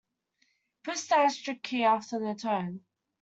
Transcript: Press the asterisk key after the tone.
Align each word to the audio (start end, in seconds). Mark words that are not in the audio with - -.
Press 0.81 1.05
the 1.05 1.15
asterisk 1.17 1.61
key 1.61 1.83
after 1.83 2.17
the 2.17 2.33
tone. 2.33 2.83